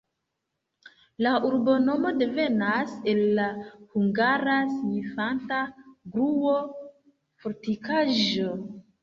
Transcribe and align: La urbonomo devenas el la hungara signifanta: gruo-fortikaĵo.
La 1.25 1.33
urbonomo 1.49 2.13
devenas 2.21 2.95
el 3.13 3.21
la 3.41 3.45
hungara 3.99 4.57
signifanta: 4.73 5.61
gruo-fortikaĵo. 6.17 8.51